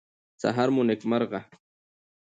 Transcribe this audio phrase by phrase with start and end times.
[0.41, 1.39] سهار مو نیکمرغه.